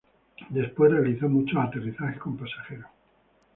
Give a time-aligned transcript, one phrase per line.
[0.49, 2.87] Luego realizó muchos aterrizajes con pasajeros.